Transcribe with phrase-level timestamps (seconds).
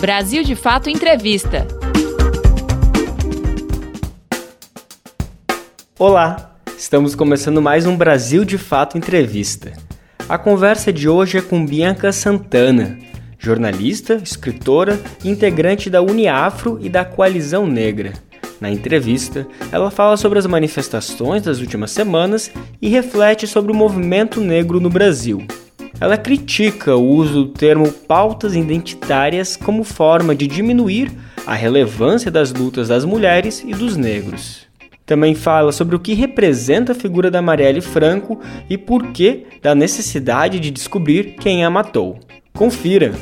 [0.00, 1.66] Brasil de Fato Entrevista.
[5.98, 9.72] Olá, estamos começando mais um Brasil de Fato Entrevista.
[10.28, 12.96] A conversa de hoje é com Bianca Santana,
[13.40, 18.12] jornalista, escritora e integrante da Uniafro e da Coalizão Negra.
[18.60, 24.40] Na entrevista, ela fala sobre as manifestações das últimas semanas e reflete sobre o movimento
[24.40, 25.44] negro no Brasil.
[26.00, 31.10] Ela critica o uso do termo pautas identitárias como forma de diminuir
[31.44, 34.68] a relevância das lutas das mulheres e dos negros.
[35.04, 38.38] Também fala sobre o que representa a figura da Marielle Franco
[38.70, 42.20] e por que da necessidade de descobrir quem a matou.
[42.54, 43.12] Confira!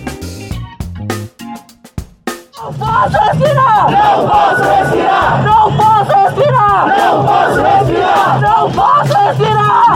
[2.57, 3.91] Não posso respirar!
[3.91, 5.45] Não posso respirar!
[5.45, 6.89] Não posso respirar!
[6.89, 8.41] Não posso respirar!
[8.41, 9.96] Não posso respirar!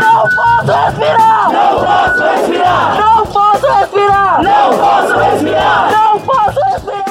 [0.00, 1.52] Não posso respirar!
[1.52, 2.96] Não posso respirar!
[2.96, 4.42] Não posso respirar!
[4.42, 5.12] Não posso respirar!
[5.12, 5.92] Não posso respirar!
[5.92, 7.06] Não posso respirar!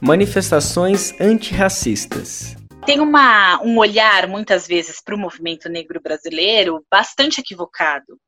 [0.00, 2.56] Manifestações antirracistas.
[2.84, 8.18] Tem uma, um olhar, muitas vezes, para o movimento negro brasileiro bastante equivocado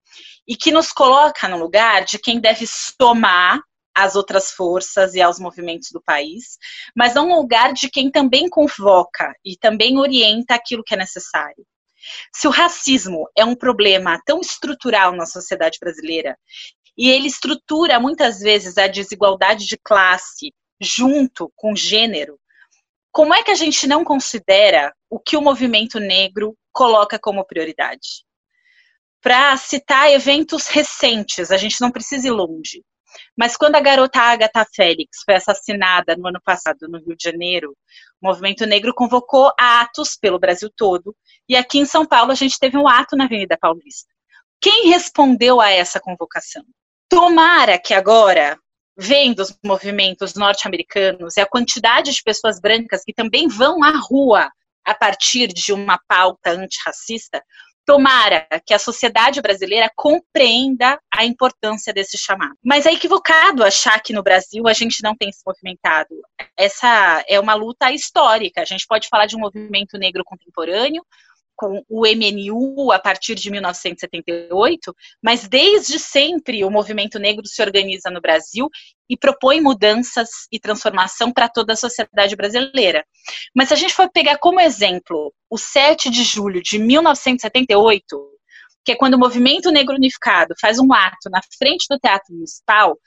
[0.46, 3.60] e que nos coloca no lugar de quem deve somar
[3.94, 6.56] às outras forças e aos movimentos do país,
[6.96, 11.66] mas não um lugar de quem também convoca e também orienta aquilo que é necessário.
[12.34, 16.36] Se o racismo é um problema tão estrutural na sociedade brasileira
[16.96, 22.38] e ele estrutura muitas vezes a desigualdade de classe junto com gênero,
[23.10, 28.24] como é que a gente não considera o que o movimento negro coloca como prioridade?
[29.20, 32.82] Para citar eventos recentes, a gente não precisa ir longe.
[33.36, 37.76] Mas quando a garota Agatha Félix foi assassinada no ano passado no Rio de Janeiro,
[38.20, 41.14] o movimento negro convocou atos pelo Brasil todo,
[41.48, 44.10] e aqui em São Paulo a gente teve um ato na Avenida Paulista.
[44.60, 46.64] Quem respondeu a essa convocação?
[47.08, 48.56] Tomara que agora,
[48.96, 54.50] vendo os movimentos norte-americanos e a quantidade de pessoas brancas que também vão à rua
[54.84, 57.42] a partir de uma pauta antirracista,
[57.84, 62.56] Tomara que a sociedade brasileira compreenda a importância desse chamado.
[62.64, 66.14] Mas é equivocado achar que no Brasil a gente não tem se movimentado.
[66.56, 68.62] Essa é uma luta histórica.
[68.62, 71.04] A gente pode falar de um movimento negro contemporâneo,
[71.62, 74.92] com o MNU a partir de 1978,
[75.22, 78.68] mas desde sempre o movimento negro se organiza no Brasil
[79.08, 83.04] e propõe mudanças e transformação para toda a sociedade brasileira.
[83.54, 88.04] Mas se a gente for pegar como exemplo o 7 de julho de 1978,
[88.84, 92.98] que é quando o movimento negro unificado faz um ato na frente do Teatro Municipal,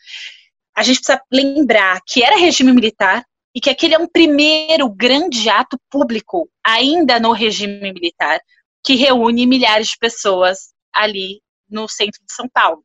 [0.77, 5.49] a gente precisa lembrar que era regime militar, e que aquele é um primeiro grande
[5.49, 8.41] ato público, ainda no regime militar,
[8.83, 12.83] que reúne milhares de pessoas ali no centro de São Paulo.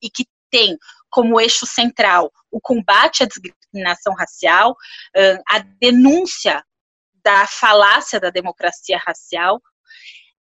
[0.00, 0.78] E que tem
[1.10, 4.76] como eixo central o combate à discriminação racial,
[5.48, 6.64] a denúncia
[7.24, 9.60] da falácia da democracia racial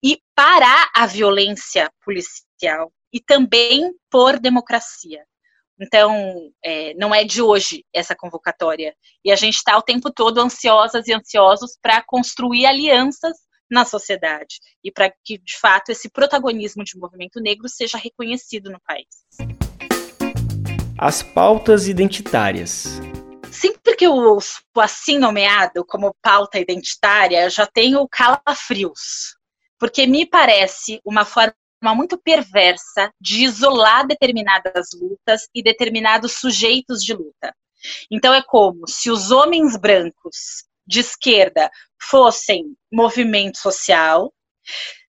[0.02, 5.24] e parar a violência policial e também por democracia.
[5.80, 8.94] Então, é, não é de hoje essa convocatória.
[9.24, 13.36] E a gente está o tempo todo ansiosas e ansiosos para construir alianças
[13.70, 18.80] na sociedade e para que, de fato, esse protagonismo de movimento negro seja reconhecido no
[18.86, 19.08] país.
[20.96, 23.00] As pautas identitárias.
[23.50, 29.36] Sempre que eu ouço assim nomeado como pauta identitária, já tenho calafrios,
[29.78, 31.54] porque me parece uma forma
[31.84, 37.54] forma muito perversa de isolar determinadas lutas e determinados sujeitos de luta.
[38.10, 44.32] Então é como se os homens brancos de esquerda fossem movimento social,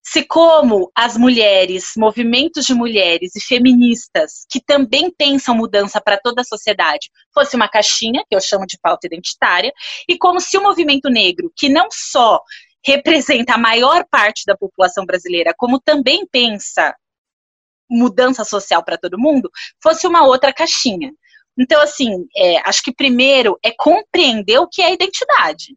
[0.02, 6.42] se como as mulheres, movimentos de mulheres e feministas que também pensam mudança para toda
[6.42, 9.72] a sociedade, fosse uma caixinha, que eu chamo de pauta identitária,
[10.06, 12.40] e como se o movimento negro, que não só
[12.86, 16.94] representa a maior parte da população brasileira, como também pensa
[17.90, 19.50] mudança social para todo mundo,
[19.82, 21.12] fosse uma outra caixinha.
[21.58, 25.76] Então, assim, é, acho que primeiro é compreender o que é identidade.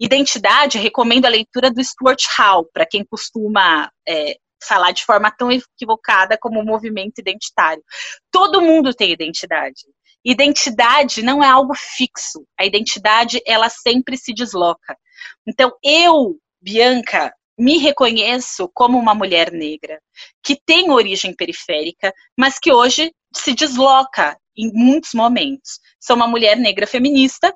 [0.00, 4.36] Identidade, recomendo a leitura do Stuart Hall, para quem costuma é,
[4.66, 7.82] falar de forma tão equivocada como o movimento identitário.
[8.30, 9.82] Todo mundo tem identidade.
[10.24, 12.44] Identidade não é algo fixo.
[12.58, 14.96] A identidade, ela sempre se desloca.
[15.46, 20.00] Então, eu, Bianca, me reconheço como uma mulher negra,
[20.42, 25.78] que tem origem periférica, mas que hoje se desloca em muitos momentos.
[26.00, 27.54] Sou uma mulher negra feminista,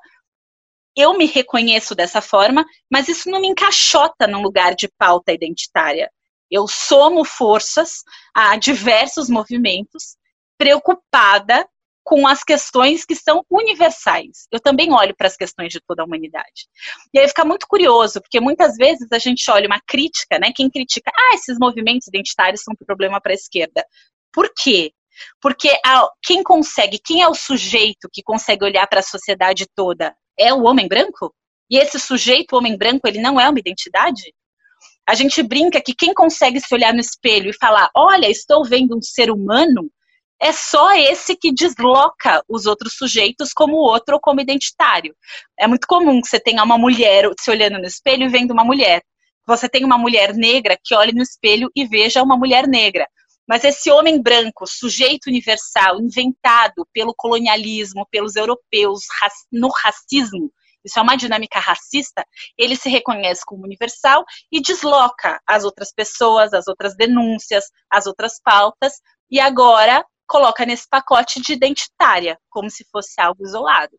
[0.97, 6.11] eu me reconheço dessa forma, mas isso não me encaixota num lugar de pauta identitária.
[6.51, 8.03] Eu somo forças
[8.35, 10.17] a diversos movimentos
[10.59, 11.69] preocupada
[12.09, 14.49] com as questões que são universais.
[14.51, 16.67] Eu também olho para as questões de toda a humanidade.
[17.13, 20.51] E aí fica muito curioso, porque muitas vezes a gente olha uma crítica, né?
[20.57, 23.85] Quem critica, ah, esses movimentos identitários são um problema para a esquerda.
[24.33, 24.91] Por quê?
[25.39, 30.17] Porque a, quem consegue, quem é o sujeito que consegue olhar para a sociedade toda?
[30.39, 31.35] É o homem branco?
[31.71, 34.33] E esse sujeito, o homem branco, ele não é uma identidade?
[35.07, 38.97] A gente brinca que quem consegue se olhar no espelho e falar, olha, estou vendo
[38.97, 39.91] um ser humano,
[40.41, 45.15] é só esse que desloca os outros sujeitos como outro ou como identitário.
[45.59, 48.65] É muito comum que você tenha uma mulher se olhando no espelho e vendo uma
[48.65, 49.03] mulher.
[49.47, 53.09] Você tem uma mulher negra que olhe no espelho e veja uma mulher negra.
[53.49, 59.05] Mas esse homem branco, sujeito universal, inventado pelo colonialismo, pelos europeus,
[59.51, 60.53] no racismo,
[60.85, 62.25] isso é uma dinâmica racista,
[62.57, 68.41] ele se reconhece como universal e desloca as outras pessoas, as outras denúncias, as outras
[68.43, 68.95] pautas,
[69.31, 73.99] e agora coloca nesse pacote de identitária, como se fosse algo isolado.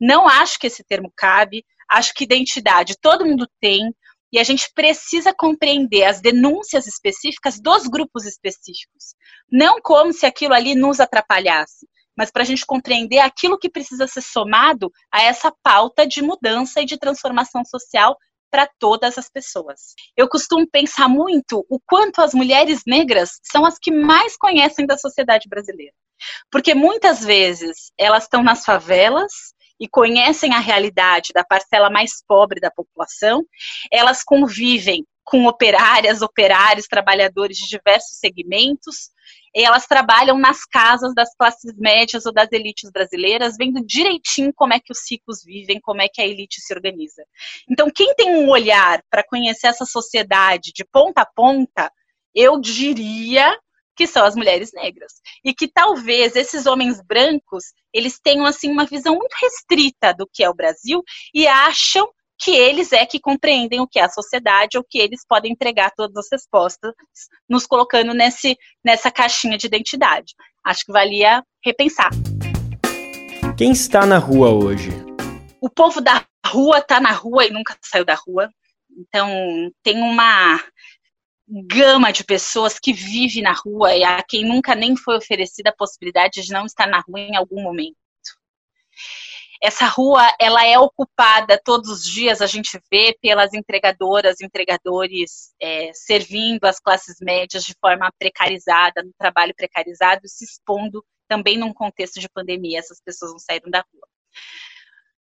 [0.00, 3.94] Não acho que esse termo cabe, acho que identidade todo mundo tem,
[4.32, 9.14] e a gente precisa compreender as denúncias específicas dos grupos específicos.
[9.50, 11.86] Não como se aquilo ali nos atrapalhasse,
[12.16, 16.80] mas para a gente compreender aquilo que precisa ser somado a essa pauta de mudança
[16.80, 18.16] e de transformação social
[18.50, 19.94] para todas as pessoas.
[20.16, 24.96] Eu costumo pensar muito o quanto as mulheres negras são as que mais conhecem da
[24.96, 25.92] sociedade brasileira.
[26.50, 29.32] Porque muitas vezes elas estão nas favelas,
[29.80, 33.44] e conhecem a realidade da parcela mais pobre da população,
[33.92, 39.10] elas convivem com operárias, operários, trabalhadores de diversos segmentos,
[39.64, 44.80] elas trabalham nas casas das classes médias ou das elites brasileiras, vendo direitinho como é
[44.80, 47.24] que os ricos vivem, como é que a elite se organiza.
[47.70, 51.90] Então, quem tem um olhar para conhecer essa sociedade de ponta a ponta,
[52.34, 53.58] eu diria
[53.96, 55.14] que são as mulheres negras.
[55.42, 60.44] E que talvez esses homens brancos, eles tenham assim uma visão muito restrita do que
[60.44, 61.02] é o Brasil
[61.32, 62.06] e acham
[62.38, 65.90] que eles é que compreendem o que é a sociedade ou que eles podem entregar
[65.96, 66.92] todas as respostas,
[67.48, 70.34] nos colocando nesse, nessa caixinha de identidade.
[70.64, 72.10] Acho que valia repensar.
[73.56, 74.90] Quem está na rua hoje?
[75.60, 78.50] O povo da rua está na rua e nunca saiu da rua.
[78.90, 80.60] Então, tem uma
[81.48, 85.76] gama de pessoas que vive na rua e a quem nunca nem foi oferecida a
[85.76, 87.96] possibilidade de não estar na rua em algum momento.
[89.62, 95.90] Essa rua, ela é ocupada todos os dias, a gente vê pelas entregadoras, entregadores é,
[95.92, 102.20] servindo as classes médias de forma precarizada, no trabalho precarizado, se expondo também num contexto
[102.20, 104.06] de pandemia, essas pessoas não saíram da rua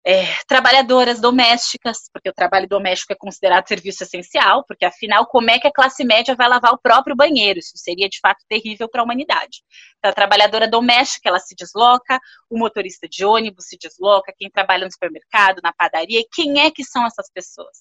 [0.09, 5.59] é, trabalhadoras domésticas, porque o trabalho doméstico é considerado serviço essencial, porque afinal, como é
[5.59, 7.59] que a classe média vai lavar o próprio banheiro?
[7.59, 9.63] Isso seria de fato terrível para a humanidade.
[9.97, 14.85] Então, a trabalhadora doméstica, ela se desloca, o motorista de ônibus se desloca, quem trabalha
[14.85, 17.77] no supermercado, na padaria, quem é que são essas pessoas?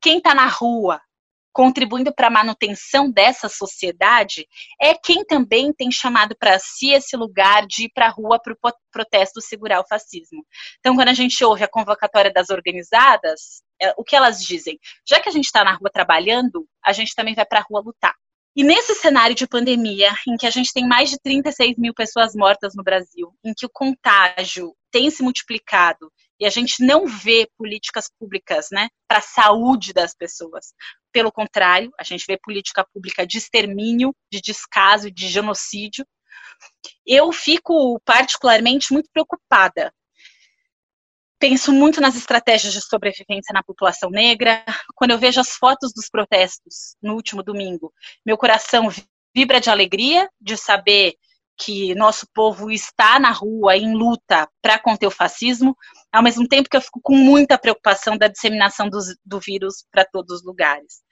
[0.00, 1.02] Quem está na rua,
[1.56, 4.46] contribuindo para a manutenção dessa sociedade,
[4.78, 8.52] é quem também tem chamado para si esse lugar de ir para a rua para
[8.52, 10.44] o protesto segurar o fascismo.
[10.80, 14.78] Então, quando a gente ouve a convocatória das organizadas, é, o que elas dizem?
[15.08, 17.80] Já que a gente está na rua trabalhando, a gente também vai para a rua
[17.80, 18.14] lutar.
[18.54, 22.34] E nesse cenário de pandemia, em que a gente tem mais de 36 mil pessoas
[22.34, 27.48] mortas no Brasil, em que o contágio tem se multiplicado e a gente não vê
[27.56, 30.74] políticas públicas né, para a saúde das pessoas.
[31.12, 36.06] Pelo contrário, a gente vê política pública de extermínio, de descaso, de genocídio.
[37.06, 39.92] Eu fico particularmente muito preocupada.
[41.38, 44.64] Penso muito nas estratégias de sobrevivência na população negra.
[44.94, 47.92] Quando eu vejo as fotos dos protestos no último domingo,
[48.24, 48.88] meu coração
[49.34, 51.14] vibra de alegria de saber
[51.58, 55.76] que nosso povo está na rua em luta para conter o fascismo,
[56.12, 60.04] ao mesmo tempo que eu fico com muita preocupação da disseminação do, do vírus para
[60.04, 61.02] todos os lugares.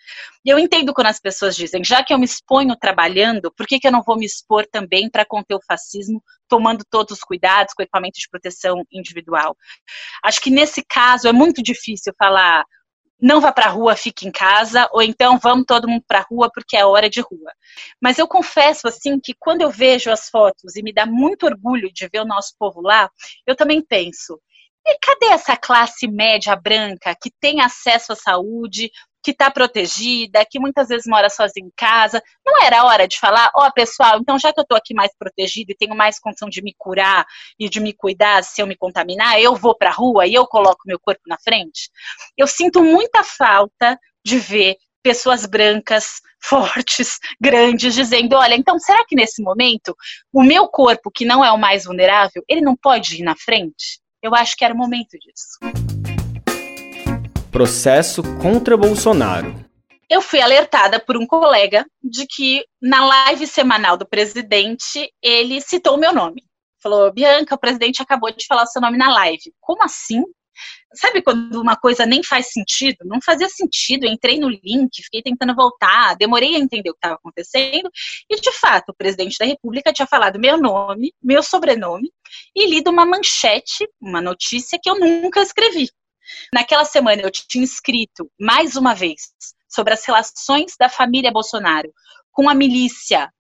[0.44, 3.78] E eu entendo quando as pessoas dizem, já que eu me exponho trabalhando, por que,
[3.80, 7.72] que eu não vou me expor também para conter o fascismo, tomando todos os cuidados
[7.74, 9.56] com equipamento de proteção individual?
[10.22, 12.64] Acho que nesse caso é muito difícil falar
[13.24, 16.26] não vá para a rua, fique em casa, ou então vamos todo mundo para a
[16.30, 17.50] rua porque é hora de rua.
[17.98, 21.90] Mas eu confesso assim que quando eu vejo as fotos e me dá muito orgulho
[21.90, 23.10] de ver o nosso povo lá,
[23.46, 24.38] eu também penso,
[24.86, 28.90] e cadê essa classe média branca que tem acesso à saúde,
[29.24, 32.22] que está protegida, que muitas vezes mora sozinha em casa.
[32.44, 35.16] Não era hora de falar, ó, oh, pessoal, então já que eu estou aqui mais
[35.18, 37.24] protegida e tenho mais condição de me curar
[37.58, 40.46] e de me cuidar se eu me contaminar, eu vou para a rua e eu
[40.46, 41.88] coloco meu corpo na frente?
[42.36, 49.16] Eu sinto muita falta de ver pessoas brancas, fortes, grandes, dizendo: olha, então será que
[49.16, 49.96] nesse momento
[50.30, 54.00] o meu corpo, que não é o mais vulnerável, ele não pode ir na frente?
[54.22, 55.83] Eu acho que era o momento disso.
[57.54, 59.64] Processo contra Bolsonaro.
[60.10, 65.94] Eu fui alertada por um colega de que na live semanal do presidente ele citou
[65.94, 66.42] o meu nome.
[66.82, 69.54] Falou, Bianca, o presidente acabou de falar seu nome na live.
[69.60, 70.24] Como assim?
[70.94, 72.96] Sabe quando uma coisa nem faz sentido?
[73.04, 74.04] Não fazia sentido.
[74.04, 77.88] Eu entrei no link, fiquei tentando voltar, demorei a entender o que estava acontecendo.
[78.28, 82.10] E, de fato, o presidente da República tinha falado meu nome, meu sobrenome,
[82.52, 85.88] e lido uma manchete, uma notícia que eu nunca escrevi.
[86.52, 89.22] Naquela semana eu tinha escrito, mais uma vez,
[89.68, 91.92] sobre as relações da família Bolsonaro
[92.32, 93.30] com a milícia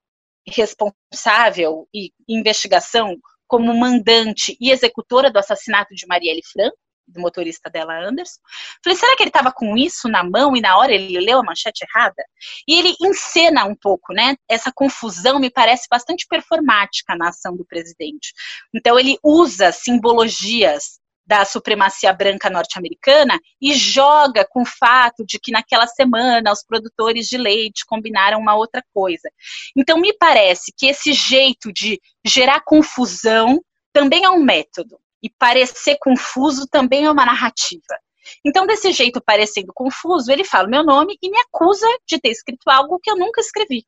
[0.46, 6.76] responsável e investigação como mandante e executora do assassinato de Marielle Franco,
[7.06, 8.40] do motorista dela, Anderson.
[8.82, 11.42] Falei, será que ele estava com isso na mão e na hora ele leu a
[11.42, 12.24] manchete errada?
[12.66, 14.36] E ele encena um pouco, né?
[14.48, 18.32] Essa confusão me parece bastante performática na ação do presidente.
[18.74, 25.50] Então ele usa simbologias da supremacia branca norte-americana e joga com o fato de que
[25.50, 29.30] naquela semana os produtores de leite combinaram uma outra coisa.
[29.76, 33.62] Então me parece que esse jeito de gerar confusão
[33.92, 37.98] também é um método e parecer confuso também é uma narrativa.
[38.44, 42.30] Então, desse jeito, parecendo confuso, ele fala o meu nome e me acusa de ter
[42.30, 43.84] escrito algo que eu nunca escrevi.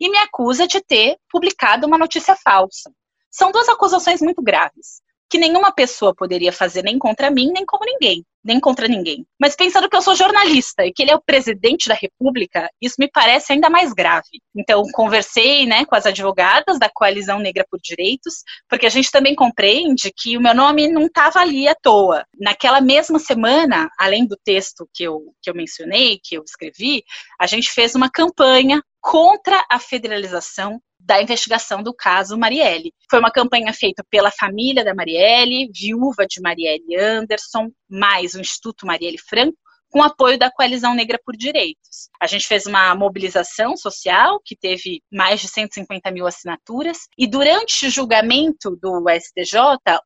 [0.00, 2.92] E me acusa de ter publicado uma notícia falsa.
[3.30, 5.01] São duas acusações muito graves
[5.32, 9.26] que nenhuma pessoa poderia fazer nem contra mim, nem como ninguém, nem contra ninguém.
[9.40, 12.96] Mas pensando que eu sou jornalista e que ele é o presidente da República, isso
[12.98, 14.28] me parece ainda mais grave.
[14.54, 19.34] Então, conversei né, com as advogadas da Coalizão Negra por Direitos, porque a gente também
[19.34, 22.26] compreende que o meu nome não estava ali à toa.
[22.38, 27.04] Naquela mesma semana, além do texto que eu, que eu mencionei, que eu escrevi,
[27.40, 32.92] a gente fez uma campanha contra a federalização da investigação do caso Marielle.
[33.10, 38.86] Foi uma campanha feita pela família da Marielle, viúva de Marielle Anderson, mais o Instituto
[38.86, 39.56] Marielle Franco,
[39.90, 42.08] com apoio da Coalizão Negra por Direitos.
[42.18, 47.86] A gente fez uma mobilização social que teve mais de 150 mil assinaturas, e durante
[47.86, 49.58] o julgamento do STJ,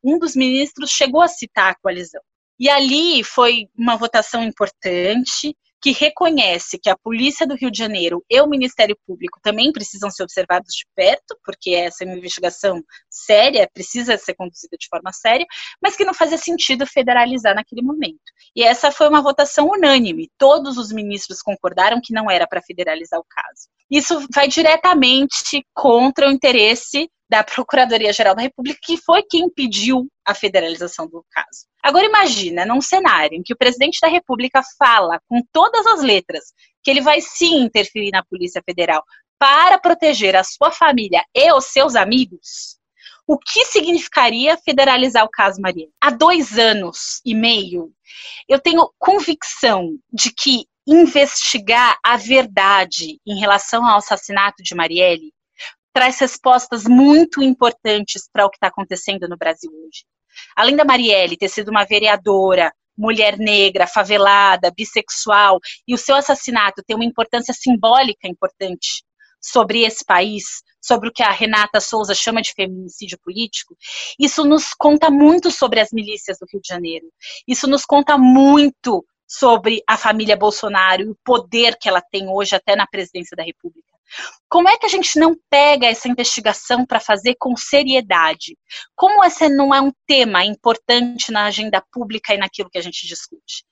[0.03, 2.21] um dos ministros chegou a citar a coalizão.
[2.59, 8.23] E ali foi uma votação importante, que reconhece que a Polícia do Rio de Janeiro
[8.29, 12.81] e o Ministério Público também precisam ser observados de perto, porque essa é uma investigação
[13.09, 15.45] séria, precisa ser conduzida de forma séria,
[15.81, 18.19] mas que não fazia sentido federalizar naquele momento.
[18.55, 20.29] E essa foi uma votação unânime.
[20.37, 23.69] Todos os ministros concordaram que não era para federalizar o caso.
[23.89, 30.33] Isso vai diretamente contra o interesse da Procuradoria-Geral da República, que foi quem pediu a
[30.33, 31.67] federalização do caso.
[31.87, 36.43] Agora imagina, num cenário em que o presidente da República fala com todas as letras
[36.83, 39.01] que ele vai sim interferir na Polícia Federal
[39.39, 42.77] para proteger a sua família e os seus amigos,
[43.25, 45.87] o que significaria federalizar o caso Maria?
[46.01, 47.93] Há dois anos e meio,
[48.49, 55.33] eu tenho convicção de que investigar a verdade em relação ao assassinato de Marielle
[55.93, 60.03] traz respostas muito importantes para o que está acontecendo no Brasil hoje.
[60.55, 66.83] Além da Marielle ter sido uma vereadora, mulher negra, favelada, bissexual, e o seu assassinato
[66.85, 69.03] ter uma importância simbólica importante
[69.39, 70.43] sobre esse país,
[70.81, 73.75] sobre o que a Renata Souza chama de feminicídio político,
[74.19, 77.05] isso nos conta muito sobre as milícias do Rio de Janeiro.
[77.47, 82.55] Isso nos conta muito sobre a família Bolsonaro e o poder que ela tem hoje
[82.55, 83.96] até na presidência da República.
[84.49, 88.57] Como é que a gente não pega essa investigação para fazer com seriedade?
[88.95, 93.05] Como esse não é um tema importante na agenda pública e naquilo que a gente
[93.05, 93.65] discute?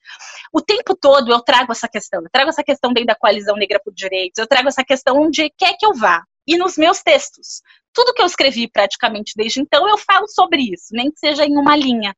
[0.52, 3.80] O tempo todo eu trago essa questão, eu trago essa questão dentro da coalizão negra
[3.82, 6.22] por direitos, eu trago essa questão onde quer que eu vá.
[6.46, 7.60] E nos meus textos.
[7.92, 11.56] Tudo que eu escrevi praticamente desde então, eu falo sobre isso, nem que seja em
[11.56, 12.14] uma linha.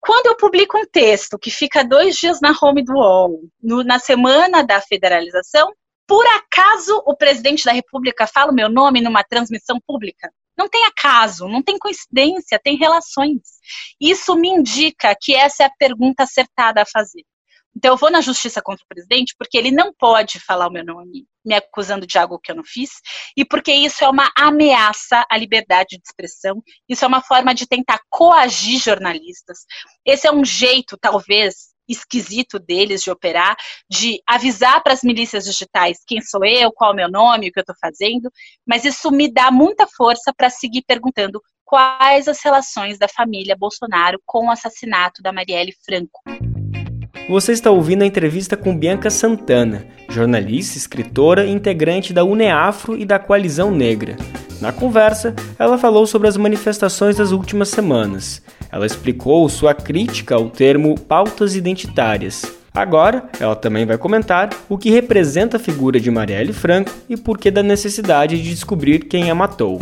[0.00, 3.98] Quando eu publico um texto que fica dois dias na home do UOL, no, na
[3.98, 5.72] semana da federalização,
[6.06, 10.30] por acaso o presidente da República fala o meu nome numa transmissão pública?
[10.56, 13.40] Não tem acaso, não tem coincidência, tem relações.
[14.00, 17.24] Isso me indica que essa é a pergunta acertada a fazer.
[17.76, 20.84] Então, eu vou na justiça contra o presidente porque ele não pode falar o meu
[20.84, 22.90] nome me acusando de algo que eu não fiz,
[23.36, 27.66] e porque isso é uma ameaça à liberdade de expressão, isso é uma forma de
[27.66, 29.58] tentar coagir jornalistas.
[30.06, 33.56] Esse é um jeito, talvez, esquisito deles de operar,
[33.90, 37.52] de avisar para as milícias digitais quem sou eu, qual é o meu nome, o
[37.52, 38.30] que eu estou fazendo,
[38.66, 44.20] mas isso me dá muita força para seguir perguntando quais as relações da família Bolsonaro
[44.24, 46.22] com o assassinato da Marielle Franco.
[47.28, 53.06] Você está ouvindo a entrevista com Bianca Santana, jornalista, escritora e integrante da UNEAFRO e
[53.06, 54.16] da Coalizão Negra.
[54.60, 58.42] Na conversa, ela falou sobre as manifestações das últimas semanas.
[58.74, 62.42] Ela explicou sua crítica ao termo pautas identitárias.
[62.74, 67.38] Agora, ela também vai comentar o que representa a figura de Marielle Franco e por
[67.38, 69.78] que da necessidade de descobrir quem a matou.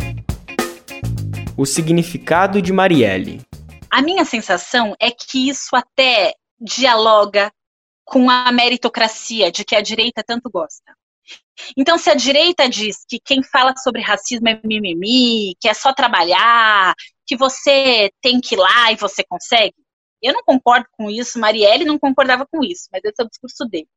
[1.57, 3.41] O significado de Marielle.
[3.89, 7.51] A minha sensação é que isso até dialoga
[8.05, 10.93] com a meritocracia de que a direita tanto gosta.
[11.77, 15.93] Então, se a direita diz que quem fala sobre racismo é mimimi, que é só
[15.93, 16.93] trabalhar,
[17.25, 19.75] que você tem que ir lá e você consegue,
[20.21, 23.65] eu não concordo com isso, Marielle não concordava com isso, mas esse é o discurso
[23.65, 23.87] dele.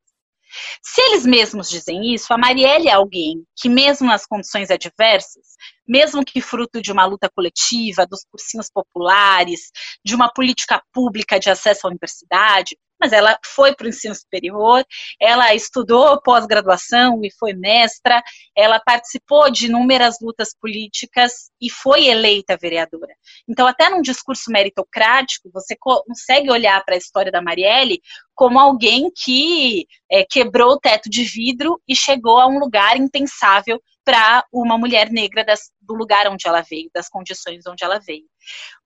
[0.81, 5.43] Se eles mesmos dizem isso, a Marielle é alguém que, mesmo nas condições adversas,
[5.87, 9.71] mesmo que fruto de uma luta coletiva, dos cursinhos populares,
[10.03, 14.83] de uma política pública de acesso à universidade, mas ela foi para o ensino superior,
[15.19, 18.21] ela estudou pós-graduação e foi mestra,
[18.55, 23.13] ela participou de inúmeras lutas políticas e foi eleita vereadora.
[23.47, 28.01] Então, até num discurso meritocrático, você consegue olhar para a história da Marielle
[28.35, 33.81] como alguém que é, quebrou o teto de vidro e chegou a um lugar impensável
[34.05, 38.23] para uma mulher negra das, do lugar onde ela veio, das condições onde ela veio.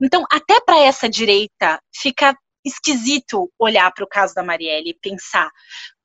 [0.01, 5.49] Então, até para essa direita, fica esquisito olhar para o caso da Marielle e pensar: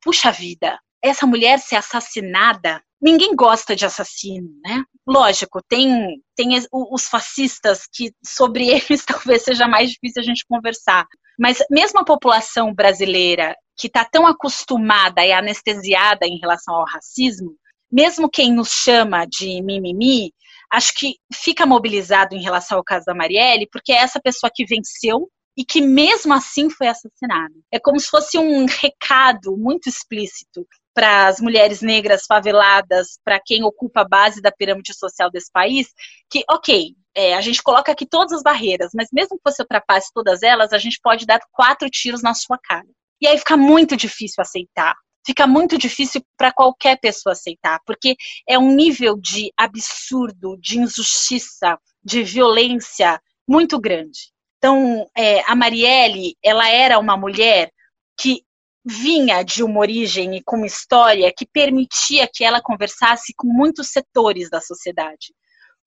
[0.02, 2.82] puxa vida, essa mulher ser assassinada.
[3.00, 4.82] Ninguém gosta de assassino, né?
[5.06, 11.06] Lógico, tem, tem os fascistas que sobre eles talvez seja mais difícil a gente conversar.
[11.38, 17.54] Mas mesmo a população brasileira que está tão acostumada e anestesiada em relação ao racismo,
[17.92, 20.32] mesmo quem nos chama de mimimi,
[20.72, 24.64] acho que fica mobilizado em relação ao caso da Marielle, porque é essa pessoa que
[24.64, 27.54] venceu e que mesmo assim foi assassinado.
[27.72, 33.64] É como se fosse um recado muito explícito para as mulheres negras faveladas, para quem
[33.64, 35.88] ocupa a base da pirâmide social desse país,
[36.30, 40.10] que, ok, é, a gente coloca aqui todas as barreiras, mas mesmo que você ultrapasse
[40.12, 42.86] todas elas, a gente pode dar quatro tiros na sua cara.
[43.21, 44.95] E aí fica muito difícil aceitar.
[45.26, 48.14] Fica muito difícil para qualquer pessoa aceitar, porque
[48.49, 54.35] é um nível de absurdo, de injustiça, de violência muito grande.
[54.66, 57.70] Então, é, a Marielle, ela era uma mulher
[58.18, 58.42] que
[58.84, 63.90] vinha de uma origem e com uma história que permitia que ela conversasse com muitos
[63.90, 65.32] setores da sociedade.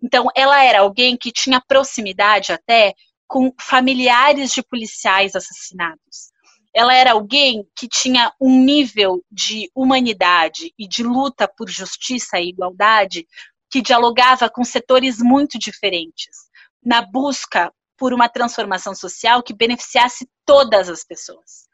[0.01, 2.93] Então, ela era alguém que tinha proximidade até
[3.27, 6.31] com familiares de policiais assassinados.
[6.73, 12.47] Ela era alguém que tinha um nível de humanidade e de luta por justiça e
[12.47, 13.27] igualdade
[13.69, 16.47] que dialogava com setores muito diferentes,
[16.81, 21.67] na busca por uma transformação social que beneficiasse todas as pessoas.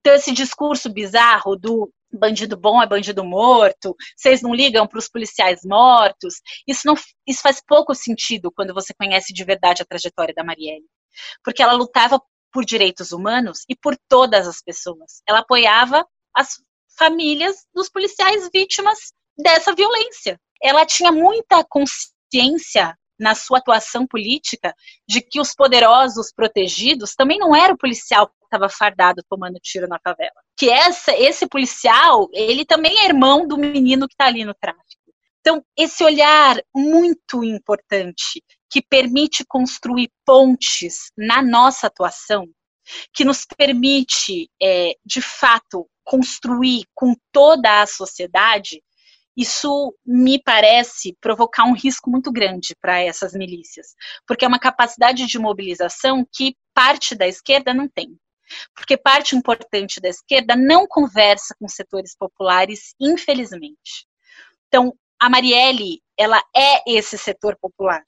[0.00, 5.08] Então, esse discurso bizarro do bandido bom é bandido morto, vocês não ligam para os
[5.08, 6.34] policiais mortos,
[6.66, 6.94] isso, não,
[7.26, 10.84] isso faz pouco sentido quando você conhece de verdade a trajetória da Marielle.
[11.44, 12.20] Porque ela lutava
[12.52, 15.22] por direitos humanos e por todas as pessoas.
[15.26, 16.56] Ela apoiava as
[16.98, 18.98] famílias dos policiais vítimas
[19.38, 20.38] dessa violência.
[20.62, 24.74] Ela tinha muita consciência na sua atuação política
[25.08, 29.86] de que os poderosos protegidos também não era o policial que estava fardado tomando tiro
[29.86, 30.34] na favela.
[30.58, 34.82] Que essa, esse policial, ele também é irmão do menino que está ali no tráfico.
[35.40, 42.48] Então, esse olhar muito importante que permite construir pontes na nossa atuação,
[43.14, 48.82] que nos permite, é, de fato, construir com toda a sociedade
[49.36, 53.94] isso me parece provocar um risco muito grande para essas milícias,
[54.26, 58.16] porque é uma capacidade de mobilização que parte da esquerda não tem.
[58.74, 64.06] Porque parte importante da esquerda não conversa com setores populares, infelizmente.
[64.68, 68.02] Então, a Marielle, ela é esse setor popular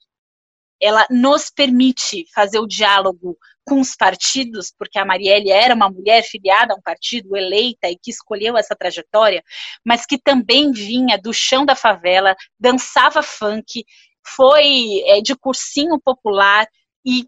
[0.81, 6.23] ela nos permite fazer o diálogo com os partidos, porque a Marielle era uma mulher
[6.23, 9.43] filiada a um partido, eleita e que escolheu essa trajetória,
[9.83, 13.83] mas que também vinha do chão da favela, dançava funk,
[14.25, 16.67] foi é, de cursinho popular
[17.05, 17.25] e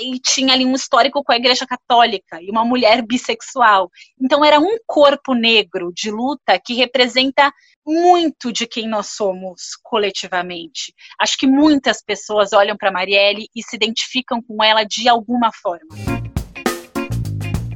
[0.00, 3.90] e tinha ali um histórico com a Igreja Católica e uma mulher bissexual.
[4.20, 7.52] Então era um corpo negro de luta que representa
[7.86, 10.92] muito de quem nós somos coletivamente.
[11.20, 15.88] Acho que muitas pessoas olham para Marielle e se identificam com ela de alguma forma.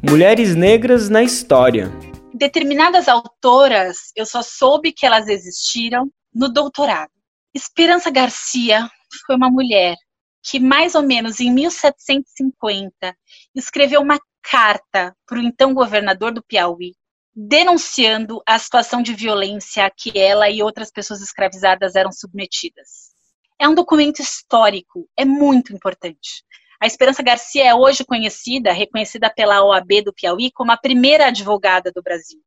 [0.03, 1.91] Mulheres negras na história.
[2.35, 7.11] Determinadas autoras, eu só soube que elas existiram no doutorado.
[7.55, 8.89] Esperança Garcia
[9.27, 9.95] foi uma mulher
[10.43, 13.17] que mais ou menos em 1750
[13.55, 16.95] escreveu uma carta para o então governador do Piauí,
[17.35, 23.11] denunciando a situação de violência a que ela e outras pessoas escravizadas eram submetidas.
[23.59, 26.45] É um documento histórico, é muito importante.
[26.83, 31.93] A Esperança Garcia é hoje conhecida, reconhecida pela OAB do Piauí, como a primeira advogada
[31.95, 32.41] do Brasil,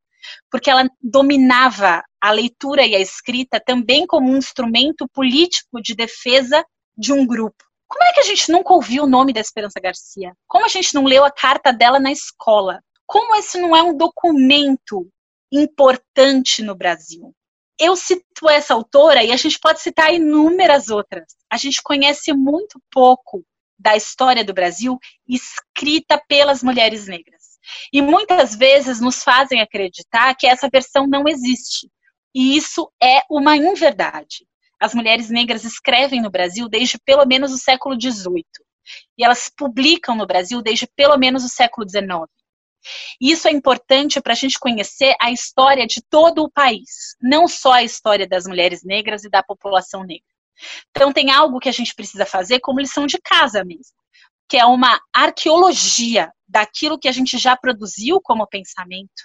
[0.50, 6.64] porque ela dominava a leitura e a escrita também como um instrumento político de defesa
[6.96, 7.63] de um grupo.
[7.88, 10.32] Como é que a gente nunca ouviu o nome da Esperança Garcia?
[10.46, 12.80] Como a gente não leu a carta dela na escola?
[13.06, 15.08] Como esse não é um documento
[15.52, 17.34] importante no Brasil?
[17.78, 21.24] Eu cito essa autora e a gente pode citar inúmeras outras.
[21.50, 23.44] A gente conhece muito pouco
[23.78, 27.42] da história do Brasil escrita pelas mulheres negras.
[27.92, 31.90] E muitas vezes nos fazem acreditar que essa versão não existe.
[32.34, 34.46] E isso é uma inverdade.
[34.84, 38.44] As mulheres negras escrevem no Brasil desde pelo menos o século XVIII.
[39.16, 42.30] E elas publicam no Brasil desde pelo menos o século XIX.
[43.18, 47.48] E isso é importante para a gente conhecer a história de todo o país, não
[47.48, 50.28] só a história das mulheres negras e da população negra.
[50.90, 53.96] Então, tem algo que a gente precisa fazer como lição de casa mesmo,
[54.46, 59.24] que é uma arqueologia daquilo que a gente já produziu como pensamento,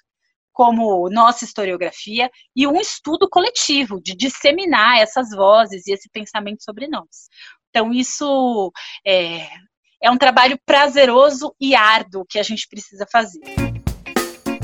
[0.60, 6.86] como nossa historiografia, e um estudo coletivo de disseminar essas vozes e esse pensamento sobre
[6.86, 7.30] nós.
[7.70, 8.70] Então, isso
[9.08, 9.48] é,
[10.04, 13.40] é um trabalho prazeroso e árduo que a gente precisa fazer.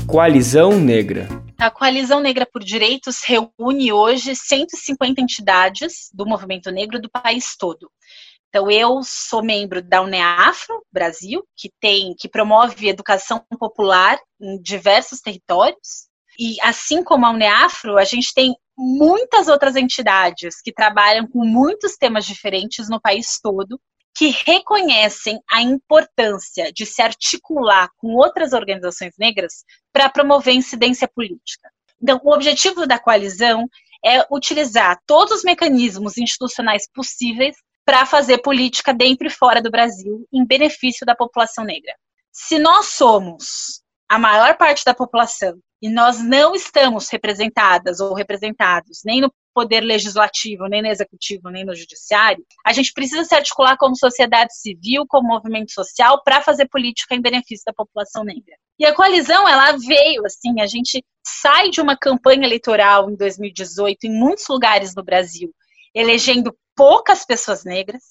[0.06, 1.28] Coalizão Negra.
[1.58, 7.90] A Coalizão Negra por Direitos reúne hoje 150 entidades do movimento negro do país todo.
[8.48, 15.20] Então, eu sou membro da UNEAFRO Brasil, que tem, que promove educação popular em diversos
[15.20, 16.08] territórios.
[16.38, 21.96] E assim como a UNEAFRO, a gente tem muitas outras entidades que trabalham com muitos
[21.96, 23.80] temas diferentes no país todo
[24.16, 31.70] que reconhecem a importância de se articular com outras organizações negras para promover incidência política.
[32.02, 33.68] Então, o objetivo da coalizão
[34.04, 37.56] é utilizar todos os mecanismos institucionais possíveis
[37.86, 41.94] para fazer política dentro e fora do Brasil em benefício da população negra.
[42.32, 49.02] Se nós somos a maior parte da população e nós não estamos representadas ou representados
[49.04, 53.76] nem no poder legislativo, nem no executivo, nem no judiciário, a gente precisa se articular
[53.78, 58.56] como sociedade civil, como movimento social, para fazer política em benefício da população negra.
[58.78, 64.04] E a coalizão, ela veio assim, a gente sai de uma campanha eleitoral em 2018
[64.04, 65.54] em muitos lugares no Brasil,
[65.96, 68.02] elegendo poucas pessoas negras,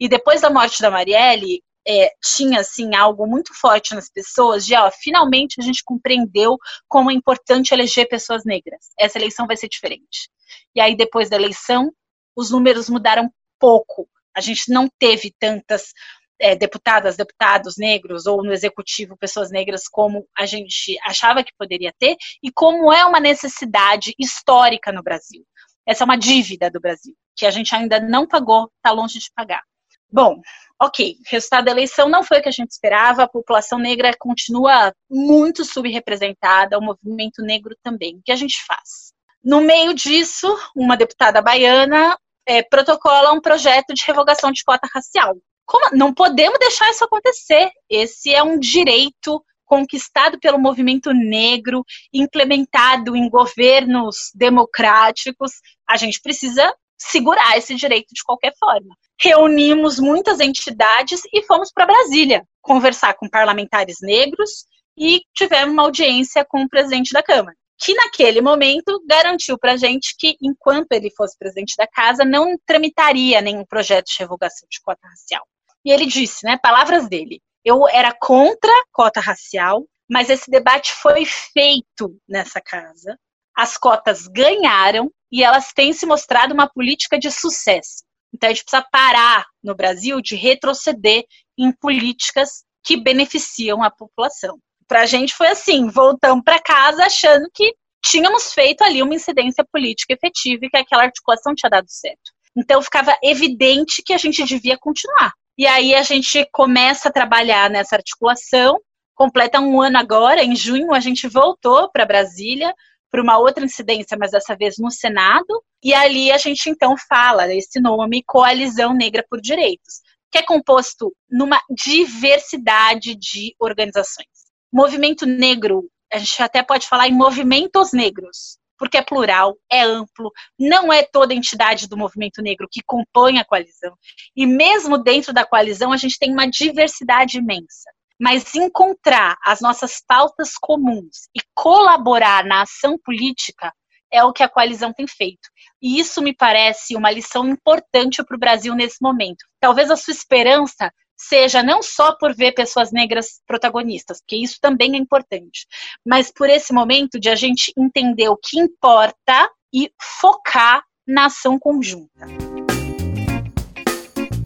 [0.00, 4.74] e depois da morte da Marielle, é, tinha assim algo muito forte nas pessoas de
[4.74, 6.56] ó, finalmente a gente compreendeu
[6.88, 8.86] como é importante eleger pessoas negras.
[8.98, 10.30] Essa eleição vai ser diferente.
[10.74, 11.92] E aí depois da eleição,
[12.34, 13.30] os números mudaram
[13.60, 14.08] pouco.
[14.34, 15.92] A gente não teve tantas
[16.40, 21.92] é, deputadas, deputados negros ou no executivo pessoas negras como a gente achava que poderia
[21.98, 25.44] ter e como é uma necessidade histórica no Brasil.
[25.86, 29.30] Essa é uma dívida do Brasil que a gente ainda não pagou, está longe de
[29.34, 29.62] pagar.
[30.10, 30.40] Bom,
[30.80, 34.92] ok, resultado da eleição não foi o que a gente esperava, a população negra continua
[35.10, 38.16] muito subrepresentada, o movimento negro também.
[38.16, 39.12] O que a gente faz?
[39.42, 42.16] No meio disso, uma deputada baiana
[42.46, 45.34] é, protocola um projeto de revogação de cota racial.
[45.66, 45.96] Como?
[45.96, 47.70] Não podemos deixar isso acontecer.
[47.88, 55.52] Esse é um direito conquistado pelo movimento negro, implementado em governos democráticos.
[55.88, 58.94] A gente precisa segurar esse direito de qualquer forma.
[59.20, 64.64] Reunimos muitas entidades e fomos para Brasília conversar com parlamentares negros
[64.96, 69.76] e tivemos uma audiência com o presidente da Câmara, que naquele momento garantiu para a
[69.76, 74.80] gente que, enquanto ele fosse presidente da casa, não tramitaria nenhum projeto de revogação de
[74.80, 75.44] cota racial.
[75.84, 81.24] E ele disse, né, palavras dele, eu era contra cota racial, mas esse debate foi
[81.24, 83.18] feito nessa casa.
[83.56, 88.04] As cotas ganharam e elas têm se mostrado uma política de sucesso.
[88.34, 91.24] Então a gente precisa parar no Brasil de retroceder
[91.58, 94.58] em políticas que beneficiam a população.
[94.86, 99.64] Para a gente foi assim, voltamos para casa achando que tínhamos feito ali uma incidência
[99.72, 102.32] política efetiva e que aquela articulação tinha dado certo.
[102.56, 105.32] Então ficava evidente que a gente devia continuar.
[105.56, 108.78] E aí a gente começa a trabalhar nessa articulação,
[109.14, 112.74] completa um ano agora, em junho a gente voltou para Brasília
[113.14, 117.46] para uma outra incidência, mas dessa vez no Senado, e ali a gente então fala
[117.46, 120.00] desse nome Coalizão Negra por Direitos,
[120.32, 124.26] que é composto numa diversidade de organizações.
[124.72, 130.32] Movimento negro, a gente até pode falar em movimentos negros, porque é plural, é amplo,
[130.58, 133.96] não é toda entidade do movimento negro que compõe a coalizão.
[134.34, 137.88] E mesmo dentro da coalizão, a gente tem uma diversidade imensa.
[138.20, 143.72] Mas encontrar as nossas pautas comuns e colaborar na ação política
[144.12, 145.48] é o que a coalizão tem feito.
[145.82, 149.44] E isso me parece uma lição importante para o Brasil nesse momento.
[149.60, 154.94] Talvez a sua esperança seja não só por ver pessoas negras protagonistas, porque isso também
[154.94, 155.66] é importante,
[156.06, 161.58] mas por esse momento de a gente entender o que importa e focar na ação
[161.58, 162.26] conjunta.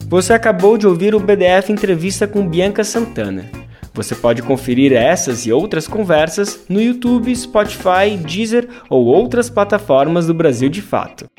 [0.07, 3.58] Você acabou de ouvir o BDF Entrevista com Bianca Santana.
[3.99, 10.33] Você pode conferir essas e outras conversas no YouTube, Spotify, Deezer ou outras plataformas do
[10.33, 11.29] Brasil de Fato.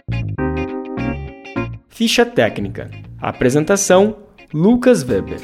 [1.88, 2.90] Ficha técnica.
[3.18, 4.16] Apresentação:
[4.53, 5.40] Lucas Weber.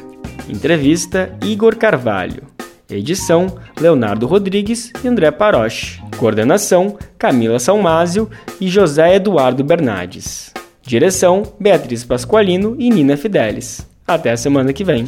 [0.47, 2.43] Entrevista: Igor Carvalho.
[2.87, 3.47] Edição:
[3.81, 5.99] Leonardo Rodrigues e André Paroche.
[6.17, 8.29] Coordenação: Camila Salmásio
[8.61, 10.53] e José Eduardo Bernardes.
[10.83, 13.87] Direção: Beatriz Pasqualino e Nina Fidelis.
[14.07, 15.07] Até a semana que vem.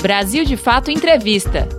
[0.00, 1.77] Brasil de Fato Entrevista.